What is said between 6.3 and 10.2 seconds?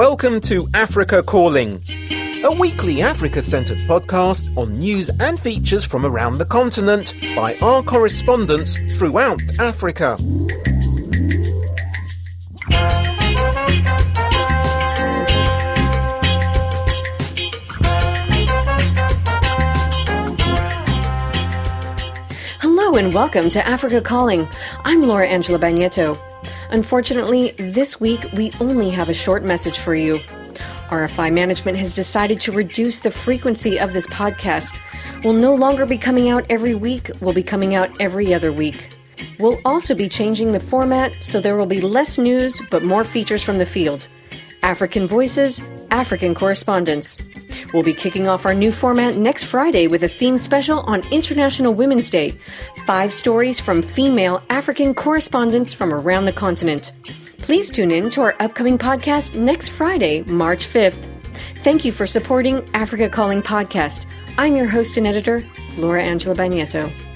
the continent by our correspondents throughout Africa.